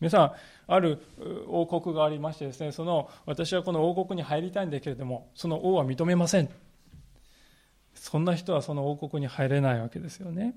[0.00, 0.32] 皆さん
[0.66, 1.02] ある
[1.46, 6.48] 王国がありましてですねその私はこの王国に入りたいんだけれどもその王は認めません。
[7.94, 10.54] そんな人はその王国に入れないわけですよね。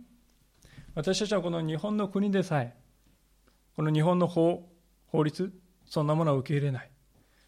[0.95, 2.73] 私たちはこの日本の国でさえ
[3.75, 4.69] この日本の法
[5.07, 5.51] 法律
[5.85, 6.89] そんなものは受け入れない。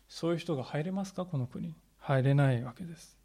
[0.09, 1.25] そういう人が入れますか？
[1.25, 1.75] この国に。
[1.97, 3.17] 入れないわけです。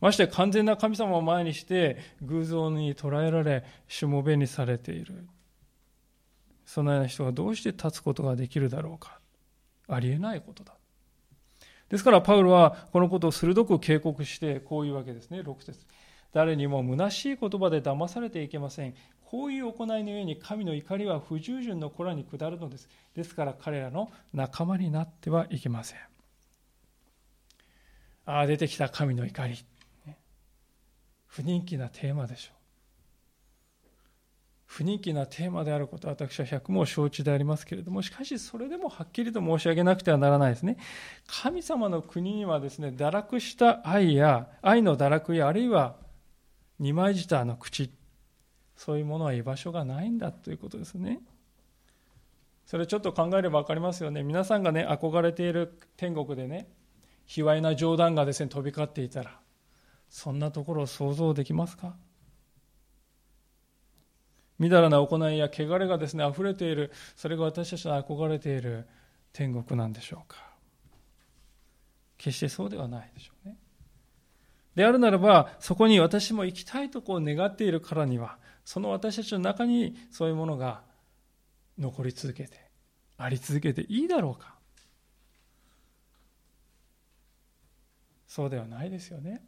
[0.00, 5.26] まして完全な神様を前にして偶像に捕らえられしもべにされている。
[6.66, 9.18] そのような人がどうして立つことができるだろうか
[9.88, 10.74] ありえないことだ
[11.88, 15.86] ですからパウロはこのことを鋭く警告してこういうわけですね6節
[16.32, 18.94] 誰にも虚しい言葉で騙されていけません
[19.26, 22.88] こういう行いの上に神の怒りは不従順の子らに下るのです。
[23.14, 25.98] ですから彼らの仲間になってはいけません。
[28.24, 29.56] ああ、出てきた神の怒り。
[31.26, 32.55] 不人気なテーマでしょう。
[34.66, 40.76] 不人気なテーマであることは私は百も承知でありますけれども、しかしそれでもはっきりと申し上げなくてはならないですね。
[41.26, 45.96] 神様の国にはですね、堕落した愛や、愛の堕落や、あるいは
[46.80, 47.90] 二枚舌の口、
[48.76, 51.20] そういうものは居場所がないんだということですね。
[52.66, 54.24] それちょっと考えれば分かりますよね。
[54.24, 56.68] 皆さんがね、憧れている天国でね、
[57.24, 59.38] 卑猥な冗談がですね、飛び交っていたら、
[60.08, 61.94] そんなところを想像できますか？
[64.58, 68.86] みだらな行いや汚れがですね、溢れている、それが私たちの憧れている
[69.32, 70.46] 天国なんでしょうか。
[72.16, 73.56] 決してそうではないでしょうね。
[74.74, 80.82] であるならば、そこに私も行きたいとこう願っているからには、その私たちの中にそういうものが
[81.78, 82.58] 残り続けて、
[83.18, 84.54] あり続けていいだろうか。
[88.26, 89.42] そうではないですよね。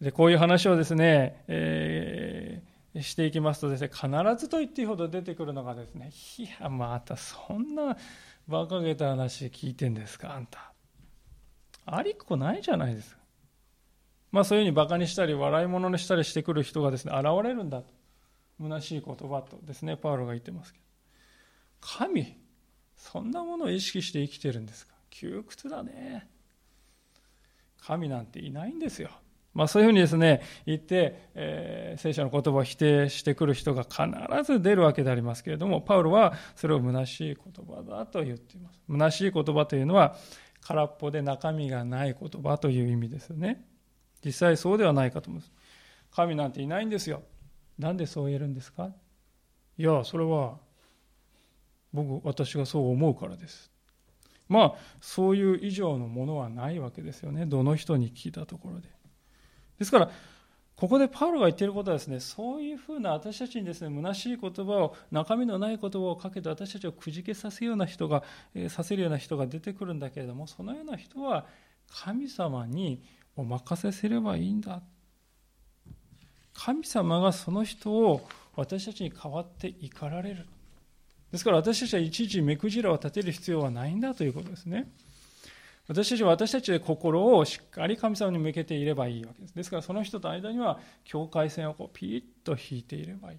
[0.00, 2.65] でこういう話をですね、えー、
[3.02, 7.96] していきますとですね、必ずと言っていいほど出てくるのがですね、いや、またそんな
[8.48, 10.72] 馬鹿げた話聞いてんですか、あんた。
[11.84, 13.20] ありっこないじゃないですか。
[14.32, 17.94] まあそういうふうに馬鹿にしたり、笑い物にしたりしてくる人がですね、現れるんだと。
[18.60, 20.84] 虚しい言葉とですね、パウロが言ってますけど。
[21.80, 22.36] 神、
[22.96, 26.28] そんなものを意識して生きてるんですか窮屈だね。
[27.80, 29.10] 神なんていないんですよ。
[29.56, 34.02] まあ、そういうふうにですね、言って、えー、聖書の言葉を否定してくる人が必
[34.44, 38.78] ず出るわけでありますけれども、パウロはそれを虚しい言葉だと言っています。
[38.86, 40.14] 虚しい言葉というのは、
[40.60, 43.64] 空っぽで中身がない言葉という意味ですよね。
[44.22, 45.52] 実際そうではないかと思います。
[46.10, 47.22] 神なんていないんですよ。
[47.78, 48.90] なんでそう言えるんですか？
[49.78, 50.58] いや、それは、
[51.94, 53.70] 僕、私がそう思うからです。
[54.48, 57.46] まあ、そういう以上のものはないわけですよね。
[57.46, 58.88] どの人に聞いたところで。
[59.78, 60.10] ですから、
[60.76, 68.22] ここでパウロが言っていることはですね、そういうふうな私たちにですね、虚しい言葉を、中身のない言葉をかけて私たちをくじけさせような人が、
[68.54, 71.46] えー、させるような人が出てくるんだけれども、そのような人は
[71.90, 73.02] 神様に
[73.36, 74.82] お任せすればいいんだ。
[76.52, 80.46] 神様がその人を私たちに代わって怒られる。
[81.32, 84.90] ですから私たちはいちいち目くじらを立てる必要はないんだということですね。
[85.88, 89.54] 私たちは私たちで心をしっかり神様に向けていればいいわけです。
[89.54, 93.38] ですからその人と間には境界線をこうピリッと引いていればいい。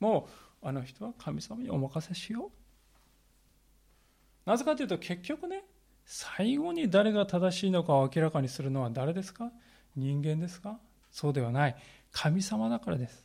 [0.00, 0.28] も
[0.62, 4.50] うあの人は神様にお任せしよう。
[4.50, 5.62] なぜかというと結局ね、
[6.04, 9.50] 最後に誰が正しいのかを明らかにするのは誰ですか？
[9.96, 10.78] 人間ですか？
[11.12, 11.76] そうではない。
[12.10, 13.24] 神様だからです。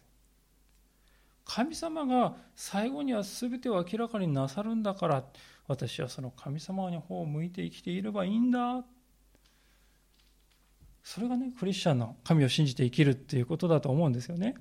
[1.44, 5.24] 神様が最後には全てを明らかになさるんだから
[5.70, 8.84] 私はその神様に方を向いて生きていればいいんだ。
[11.04, 14.56] それがねクリスチャンの神を信じて生きるっていうことだと思うんですよね。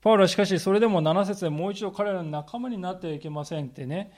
[0.00, 4.12] パウロはしかしそれでも7節でもう一度彼らの仲間になってはいけませんってね、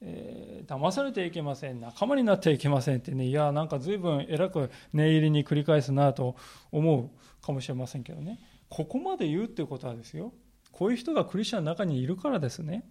[0.00, 1.80] えー、騙されてはいけません。
[1.80, 3.26] 仲間になってはいけませんってね。
[3.26, 6.36] いやなんか随分偉く念入りに繰り返すなと
[6.70, 7.10] 思
[7.42, 8.38] うかもしれませんけどね。
[8.68, 10.32] ここまで言うっていうことはですよ。
[10.70, 12.84] こういう人がクリスチャンの中にいるからですね。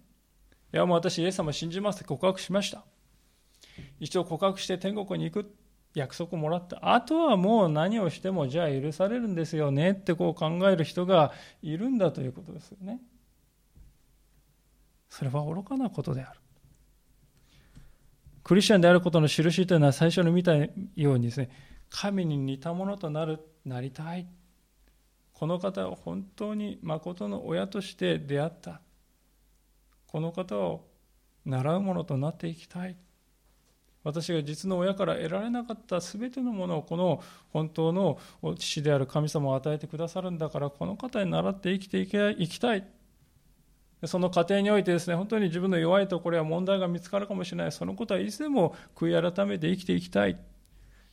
[0.74, 2.84] いやもう私イエス様信じますって告白しました。
[4.00, 5.54] 一応告白して天国に行く
[5.94, 6.92] 約束もらった。
[6.92, 11.30] あとはもう何をしてもじゃあ許されるんですよねってこう考える人が
[11.62, 13.00] いるんだということですよね。
[15.08, 16.40] それは愚かなことである。
[18.42, 21.50] クリスチャンであることの印というのは最初に見たようにですね
[21.88, 24.26] 神に似たものとなるなりたい。
[25.32, 28.80] この方を本当に誠の親として出会った。
[30.14, 30.86] この方を
[31.44, 32.94] 習うものとなっていきたい。
[34.04, 37.20] 私が実の親から得られなかった全てのものをこの
[37.52, 38.20] 本当の
[38.56, 42.06] 父である神様を与えてくださるんだからこの方に倣って生きてい
[42.46, 42.86] きたい。
[44.04, 47.72] その過程においてですね本当に自分の弱いところや問題が見つかるかもしれない。
[47.72, 50.38] そのことはいつでも悔い改めて生きていきたい。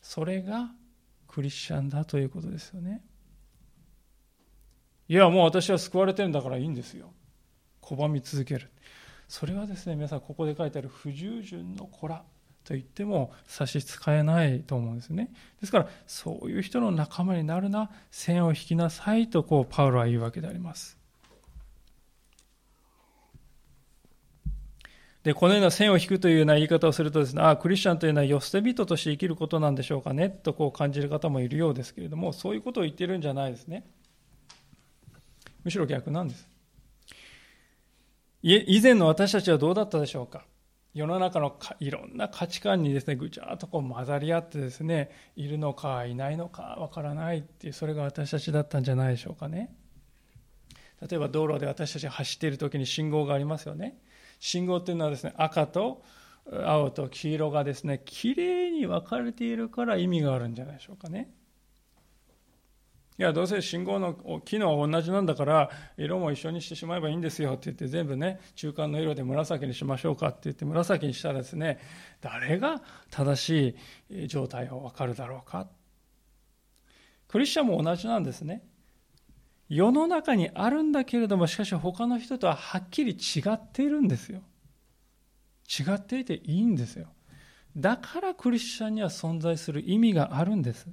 [0.04, 0.70] それが
[1.28, 3.04] クリスチャンだということですよね。
[5.08, 7.12] いやもう私は救われてるんだからいいんですよ。
[7.96, 8.70] 拒み続ける。
[9.28, 12.24] それはですね皆さんここで書いてある不従順の子ら
[12.64, 15.32] と言っても差し支えないと思うんですね。
[15.60, 21.02] ですからそういう人の仲間になるな線を引きなさいとこうパウロは言うわけであります。
[25.24, 33.86] でこのような線を引くというような言い方をするとですねああクリスチャンというのはよ捨て人として生きることなんでしょうかねとこう感じる方もいるようですけれどもそういうことを言ってるんじゃないですね。
[35.64, 36.51] むしろ逆なんです。
[38.42, 40.46] 以前の私たちはどうだったでしょうか？
[40.94, 49.74] 世の中のいろんな価値観にですねぐちゃっとこう混ざり合ってですねいるのかいないのかわからないっていうそれが私たちだったんじゃないでしょうかね。
[51.08, 53.98] 例えば道路で私たち走っている時に信号がありますよね。
[54.40, 56.04] 信号っていうのはですね赤と
[56.52, 61.32] 青と黄色がですねきれいに分かれているから意味があるんじゃないでしょうかね。
[63.18, 71.80] いやどうせ信号の機能は同じなんだから色も一緒にしてしまえばいいんですよって言って全部ね中間の色で紫にしましょうかって言って紫にしたらですね
[72.22, 72.82] 誰が
[73.12, 73.76] 正し
[74.10, 75.68] い状態を分かるだろうか
[77.28, 78.64] クリスチャンも同じなんですね
[79.72, 84.42] 世の中にあるんだけれども、しかし他の人とははっきり違っているんですよ。
[85.80, 87.08] 違っていていいんですよ。
[87.78, 90.90] だからクリスチャンには存在する意味があるんです。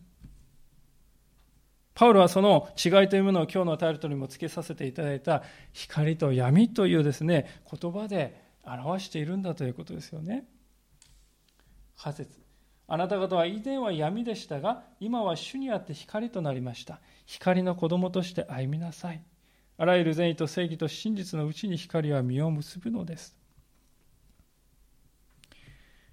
[1.99, 5.43] パウロはその違いというものを今日のタイトルにもつけさせていただいた
[5.73, 10.45] 光と闇というですね、言葉で表しているんだということですよね。
[11.97, 12.39] 仮説。
[12.87, 17.01] あなた方は以前は闇でしたが、今は主にあって光となりました。
[17.27, 19.21] 光の子供として歩みなさい。
[19.77, 23.37] あらゆる善意と正義と真実のうちに光は実を結ぶのです。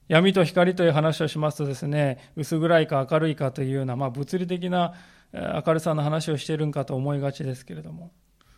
[0.08, 4.96] 闇と光という話をしますとですね、薄暗いか明るいかというような、まあ、物理的な
[5.34, 8.12] 明るさの話をしているんかと思いがちですけれども、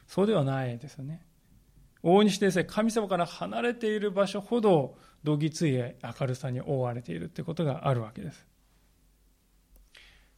[0.08, 1.26] そうではないですよね。
[2.04, 5.94] 往々にしてですね、神様から離れている場所ほど、どぎつい明
[6.28, 8.46] るさに覆われているということがあるわけです。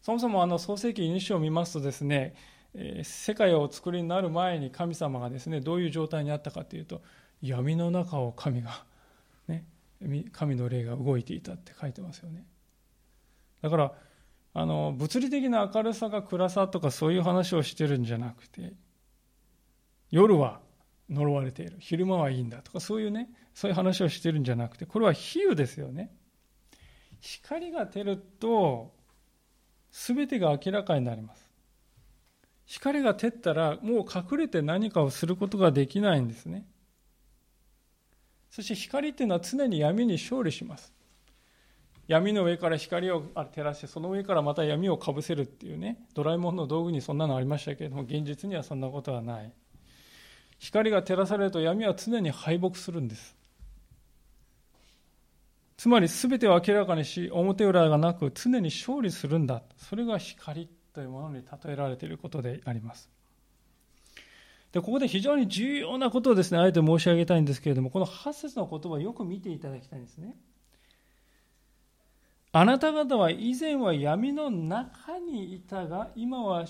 [0.01, 2.33] そもそもあの創世記2章を見ますとですね、
[3.03, 7.01] 世界をお作りになる前に神様がですね、どういう状態にあったかというと、
[7.41, 8.83] 闇の中を神が、
[9.47, 9.65] ね、
[10.31, 12.45] 神の霊が動いていたって書いてますよね。
[13.61, 13.93] だから、
[14.53, 18.73] あの、物理的な明るさが暗さとかそういう話をしてるんじゃなくて、
[20.11, 20.61] 夜は
[21.09, 21.77] 呪われている。
[21.79, 26.11] 昼間はいいんだとかそういうね、そういう話をしてるんじゃなくて、これは比喩ですよね。
[27.19, 28.93] 光が照ると、
[29.91, 31.49] 全てが明らかになります。
[32.65, 36.67] 光が照ったら、もう隠れて何かをすることができないんですね。
[38.49, 40.93] そして光っていうのは常に闇に勝利します。
[42.09, 49.53] 闇の上から光を照らして、その上からまた闇をかぶせるっていうね、ドラえもんの道具にそんなのありましたけれども、現実にはそんなことはない。
[50.57, 53.35] 光が照らされると闇は常に敗北するんです。
[55.77, 59.61] つまり全てを明らかにし、表裏がなく常に勝利するんだ。
[59.77, 63.07] それが光というものに例えられていることであります。
[64.71, 70.35] で、ここで非常に重要なことをですね、あえて申し上げたいんですけれども、この8節の言葉をよく見ていただきたいんですね。
[72.51, 76.65] あなた方は以前は闇の中にいたが、今は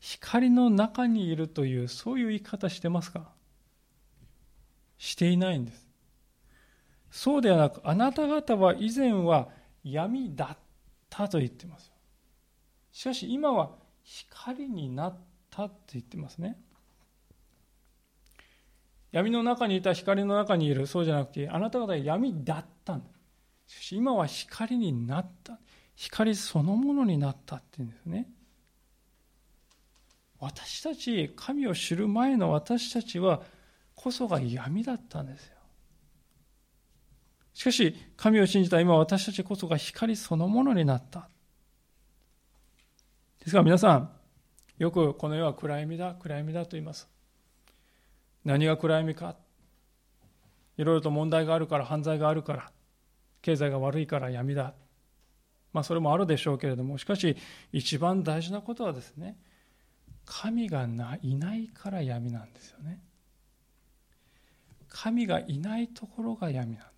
[0.00, 3.30] 光の中にいるという、そういう言い方してますか？
[4.98, 5.86] していないんです。
[7.10, 9.48] そうではなく、あなた方は以前は
[9.84, 10.58] 闇だっ
[11.08, 11.92] たと言ってます。
[12.90, 13.70] しかし今は
[14.02, 15.16] 光になっ
[15.50, 16.60] たって言ってますね。
[19.12, 20.86] 闇の中にいた光の中にいる。
[20.86, 23.10] そうじゃなくて、あなた方は闇だったんだ。
[23.66, 25.58] しかし今は光になった。
[25.94, 28.28] 光そのものになったって言うんですね。
[30.40, 33.42] 私たち、神を知る前の私たちは、
[33.94, 35.56] こそが闇だったんですよ。
[37.54, 41.28] しかし、神を信じた今私たちこそが光そのものになった。
[43.38, 44.10] ですから皆さん、
[44.78, 47.08] よくこの世は暗闇だ、暗闇だと言います。
[48.44, 49.36] 何が暗闇か。
[50.76, 52.72] いろいろと問題があるから、犯罪があるから、
[53.42, 54.74] 経済が悪いから闇だ。
[55.72, 57.36] まあそれもあるでしょうけれども、しかし
[57.72, 59.36] 一番大事なことはですね、
[60.24, 60.86] 神が
[61.22, 63.00] いないから闇なんですよね。
[64.88, 66.92] 神がいないところが闇なんです。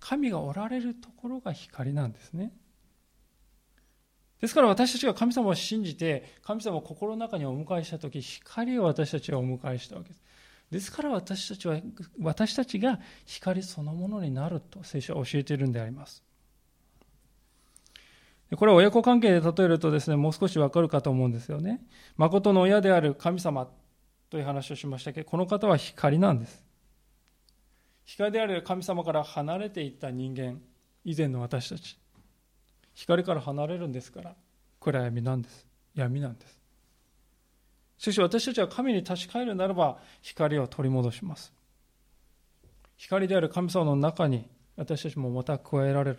[0.00, 2.52] 神がおられるところが光なんですね。
[4.40, 10.22] ですから私たちが神様を信じて、神様を心の中にお迎えしたとき、光を私たちはお迎えしたわけです。
[10.70, 11.80] ですから私たちは、
[12.20, 16.22] 私たちが光そのものになると聖書は教えているんであります。
[18.56, 21.80] これは親子関係で例えるとですね、もう少しわかるかと思うんですよね。
[22.16, 23.68] 誠の親である神様
[24.28, 26.64] という話をしましたけど、この方は光なんです。
[28.04, 30.60] 光である神様から離れていった人間、
[31.04, 32.00] 以前の私たち。
[32.94, 34.34] 光から離れるんですから
[34.78, 36.59] 暗闇なんです闇なんです
[38.00, 41.52] しかし私たちは神に立ち返るならば光を取り戻します。
[42.96, 46.18] 光である神様の中に私たちもまた加えられる。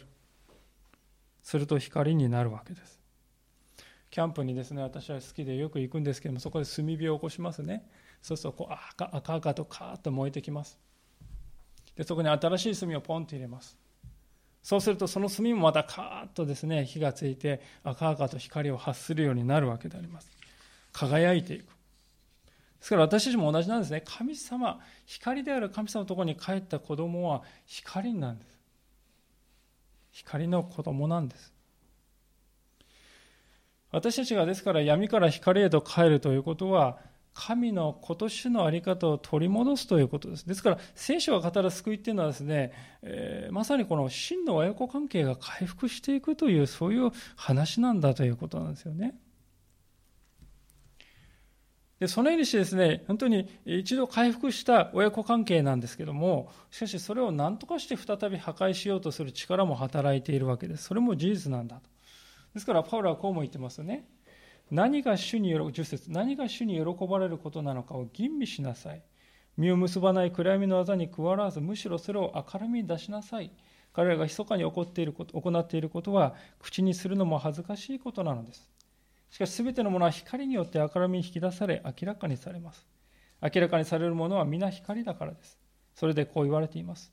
[1.41, 2.99] すると光になるわけです。
[4.11, 7.89] キャンプにですね私は好きでよく行くんですけどもそこで炭火を起こしますね。
[8.21, 10.77] そうするとこう赤赤々とカーッと燃えてきます。
[11.95, 13.75] でそこに新しい炭をポンと入れます。
[14.61, 20.29] そうするとその炭もまたカーッとですね火がついて赤々と光を発するようになるわけであります。
[20.91, 21.67] 輝いていくで
[22.81, 28.57] すから私たちも同じなんですね神様光である神様のところに帰った子供は光なんです
[30.11, 31.53] 光の子供なんです
[33.91, 36.97] 私たちがですから闇から光へと帰るということは
[37.33, 40.45] 神の今年の在り方を取り戻すということです。
[40.45, 42.73] ですから、聖書が語る救いっていうのはですね、
[43.03, 49.15] えー、まさにこの真の親子関係が回復していくという、そういう話なんだということなんですよね。
[52.01, 60.85] で、そのようにしてですね、本当に一度回復した親子関係なんですけども、しかしそれを何とかして再び破壊しようとする力も働いているわけです。
[60.85, 61.83] それも事実なんだと。
[62.55, 64.07] ですから、パウロはこうも言ってますよね。
[64.71, 69.03] 何が主に喜10節何が主に喜ばれることなのかを吟味しなさい。
[69.55, 73.51] 実を結ばない暗闇の技に加わらず、むしろそれを明るみに出しなさい。
[73.93, 78.71] 彼らが密かに起こっていること行っていることは、口にするのも恥ずかしいことなのです。
[79.31, 82.85] しかし、すべてのものは光によって明るみに引き出され、明らかにされます。
[83.41, 85.57] 明らかにされるものは皆光だからです。
[85.95, 87.11] それでこう言われています。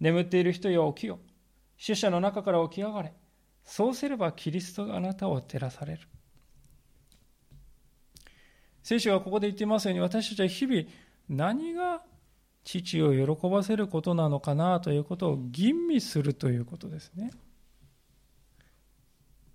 [0.00, 1.18] 眠っている人よ起きよ。
[1.76, 3.12] 死者の中から起き上がれ。
[3.64, 6.00] そうすればキリストがあなたを照らされる。
[8.82, 10.84] 聖書はここで言っていますように、私たちは日々
[11.28, 12.04] 何が
[12.62, 17.32] 父を喜ばせることなのかなということを吟味するということですね。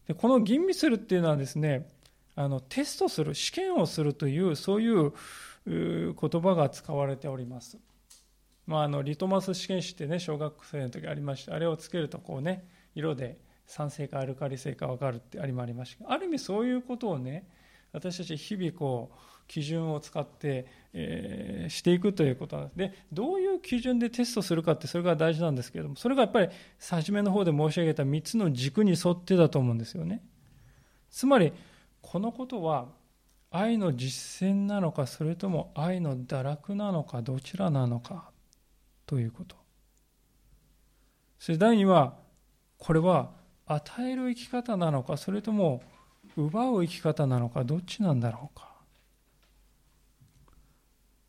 [0.08, 1.88] でこの吟味するっていうのはですね、
[2.36, 5.14] あのテストする、試験をするという、そういう
[5.66, 7.78] 言葉が使われております。
[8.68, 16.12] まあ、あのリトマス試験紙ってね、小学生の時ありまして、あれをつけるとこうね、色で酸性かアルカリ性か分かるってありもありました。
[16.12, 17.48] ある意味そういうことをね、
[17.94, 19.18] 私たち日々こう
[19.48, 22.78] 基準を使って、えー、していくということなんです。
[22.78, 30.24] でどういう基準でテストするかってそれが大事なんですけれどもそれがやっぱり初めの方で申し上げた3つの軸に沿ってだと思うんですよね。
[31.10, 31.52] つまり
[32.02, 32.88] このことは
[33.52, 38.32] 愛の実践なのかそれとも愛の堕落なのかどちらなのか
[39.06, 39.56] ということ。
[41.38, 42.16] そして第2は
[42.78, 43.32] これは
[43.66, 45.82] 与える生き方なのかそれとも
[46.38, 48.72] 奪う生き方なのかどっちなんだろうか。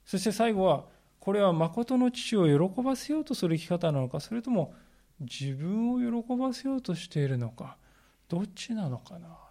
[0.05, 0.85] そして最後は
[1.19, 4.75] これは誠の父を喜ばせようとする生き方なのかそれとも
[5.21, 7.77] 自分を喜ばせようとしているのか
[8.29, 9.42] どっちなのかな。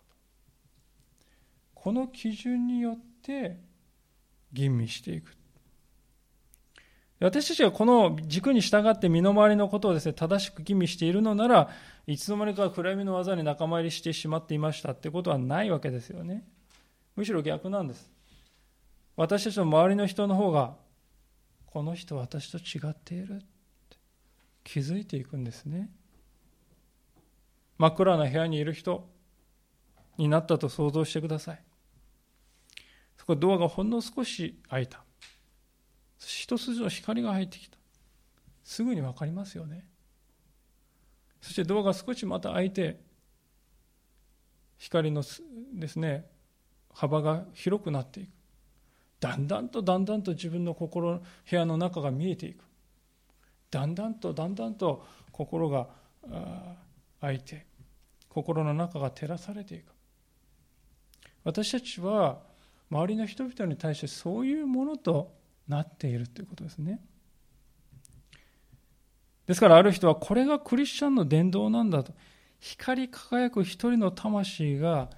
[1.82, 3.60] この基準によって
[4.54, 5.36] 吟味していく
[7.20, 11.70] 私たちがこの軸に従って身の回りのことをですね正しく吟味しているのなら
[12.08, 16.44] いつの間にか暗闇の技に仲間入りしてしまっていましたってことはないわけですよね。
[17.16, 18.12] むしろ逆なんです。
[19.16, 20.76] 私たちの周りの人の方が、
[21.68, 23.46] この人私と違っているって
[24.64, 25.90] 気づいていくんですね。
[27.78, 29.08] 真っ暗な部屋にいる人
[30.18, 31.64] になったと想像してください。
[33.32, 35.04] そこドアがほんの少し開いた。
[36.20, 37.78] 一筋の光が入ってきた。
[38.64, 39.88] すぐに分かりますよね。
[41.42, 43.00] そしてドアが少しまた開いて
[44.78, 45.24] 光の
[45.74, 46.26] ですね
[46.94, 48.30] 幅が広くなっていく
[49.20, 52.64] だんだんとだんだんと自分の心部屋の中が見えていく
[53.72, 55.88] だんだんとだんだんと心が
[57.22, 57.66] 開いて
[58.30, 59.86] 心の中が照らされていく
[61.44, 62.51] 私たちは
[62.92, 65.34] 周りの人々に対してそういうものと
[65.68, 67.00] なっているということですね。
[69.48, 72.14] ですからある人はこれがクリスチャンの伝道なんだと。
[72.60, 75.10] 光り輝く一人の魂が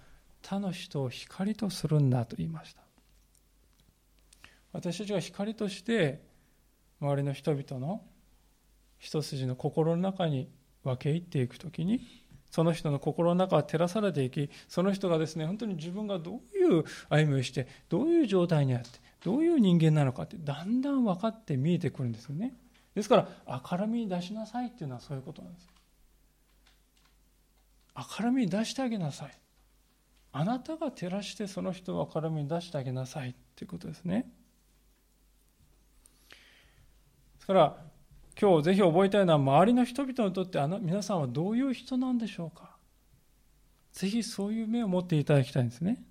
[0.42, 2.82] 他の人を光とするんだと言いました。
[4.72, 6.22] 私たちが光として
[7.02, 8.04] 周りの人々の
[8.98, 10.50] 一筋の心の中に
[10.84, 12.23] 分け入っていくときに
[12.54, 18.90] その人の心の中は照らされていきその人がですね本当に自分がどういう歩みをしてどういう状態にあって
[19.24, 22.54] どういう人間なのかってだんだん分かって見えてくるんですよね。
[22.94, 23.16] ですか
[23.48, 25.68] ら明るみに出しなさいっていうのはそういうことなんです。
[28.20, 29.32] 明るみに出してあげなさい。
[30.32, 34.28] あなたが照らしてその人を明るみに出してあげなさいっていうことですね。
[36.30, 37.78] ですから
[38.40, 42.76] 今日ぜひ覚えたいのは周りの人々にとってあの皆さんはどういう人なんでしょうか
[43.92, 46.04] ぜひそういう目を持っていただきたいんですね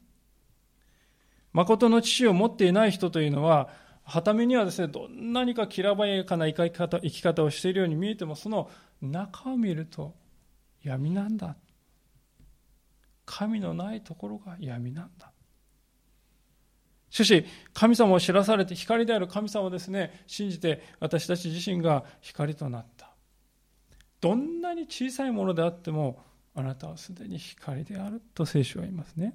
[1.52, 3.68] 誠の父を持っていない人というのは
[4.04, 8.70] はためにはですね、どんなにかきらばやかな生き方生き方をしているように見えても、その
[9.00, 10.14] 中を見ると
[10.82, 11.56] 闇なんだ。
[13.24, 15.31] 神のないところが闇なんだ。
[17.12, 17.44] しかし、
[17.74, 23.10] 神様を知らされて、光である神様をですね、信じて、私たち自身が光となった。
[24.22, 29.34] どんなに小さいものであっても、あなたはすでに光であると聖書は言いますね。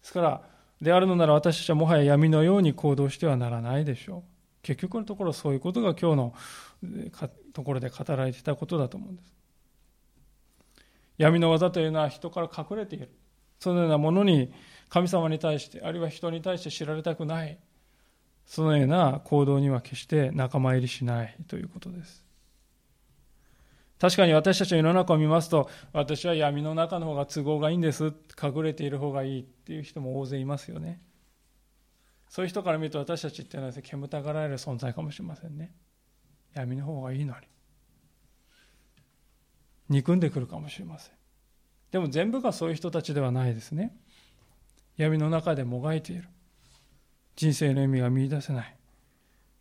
[0.00, 0.42] すから、
[0.80, 4.22] であるのなら私たちはもはや闇のように行動してはならないでしょう。
[4.62, 6.34] 結局のところそういうことが今日の
[7.52, 9.30] ところで語られていたことだと思うんです。
[11.18, 13.10] 闇の技というのは人から隠れている。
[13.60, 14.50] そのようなものに
[14.92, 17.58] 神様に対して、あるいは人に対して知られたくない。
[18.44, 22.24] そのような行動には決して仲間入りしないということです。
[23.98, 28.12] 確かに私たちの世の中を見ますと、私は闇の中の方が都合がいいんです。
[28.42, 31.00] 隠れている方がいいっていう人も大勢いますよね。
[32.32, 35.74] そういう人から見ると私たちっていうのは煙たがられる存在かもしれませんね
[36.54, 37.46] 闇の方がいいのに
[39.90, 41.12] 憎んでくるかもしれません
[41.90, 43.94] でも全部がそういう人たちではないですね
[44.96, 46.28] 闇の中でもがいている。
[47.36, 48.76] 人生の意味が見いだせない。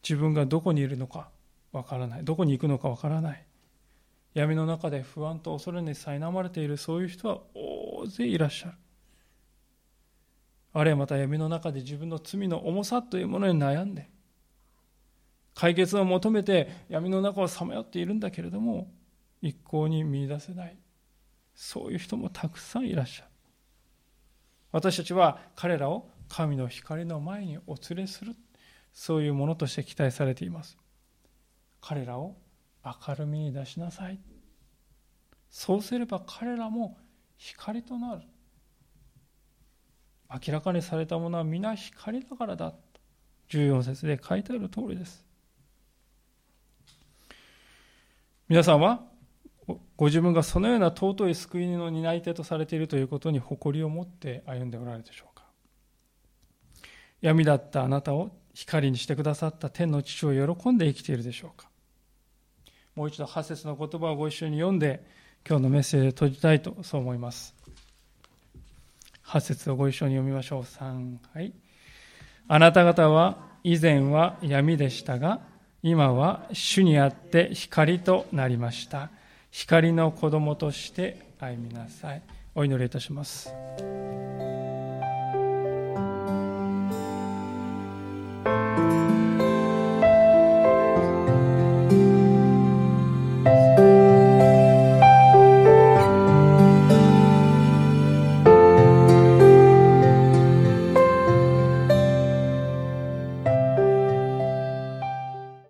[0.03, 1.29] 自分がどこにいるのか
[1.71, 2.25] わからない。
[2.25, 3.45] どこに行くのかわからない。
[4.34, 6.77] 闇の中で不安と恐れに苛まれている。
[6.77, 8.73] そういう人は大勢いらっしゃる。
[10.73, 14.09] あるいはまた闇の中で自分の罪の重さというものに悩んで。
[15.53, 18.89] 解決を求めて闇の中をさまよっているんだけれども
[19.41, 20.77] 一向に見いだせない。
[21.53, 23.30] そういう人もたくさんいらっしゃる。
[24.72, 28.36] 私たちは彼らを神の光の前にお連れする
[28.93, 30.78] そういうものとして期待されています。
[31.82, 32.36] 彼らを
[32.84, 34.19] 明るみに出しなさい。
[35.49, 36.97] そうすれば彼らも
[37.38, 38.22] 光となる。
[40.30, 42.74] 明らかにされたものは皆光だからだ。
[43.49, 45.26] 14節で書いてある通りです。
[48.47, 49.11] 皆さんは
[49.95, 55.45] ご自分がそのような尊い救いの担い手とされているということに誇りを持って歩んでおられるでしょうか。
[57.22, 61.70] 闇だったあなたを光にしてくださった天の父を喜んで生きているでしょうか。
[62.95, 65.03] もう一度8節の言葉をご一緒に読んで
[65.47, 67.55] 今日のメッセージを閉じたいとそう思います。
[69.26, 70.62] 8節をご一緒に読みましょう。
[70.64, 71.53] 3はい。
[72.47, 75.41] あなた方は以前は闇でしたが
[75.84, 79.09] 今は主にあって光となりました。
[79.52, 82.22] 光の子供として歩みなさい。
[82.56, 83.54] お祈りいたします。